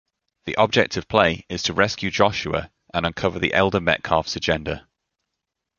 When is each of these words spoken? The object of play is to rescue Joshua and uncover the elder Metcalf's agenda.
The 0.45 0.55
object 0.55 0.97
of 0.97 1.07
play 1.07 1.45
is 1.47 1.61
to 1.61 1.73
rescue 1.75 2.09
Joshua 2.09 2.71
and 2.91 3.05
uncover 3.05 3.37
the 3.37 3.53
elder 3.53 3.79
Metcalf's 3.79 4.35
agenda. 4.35 4.87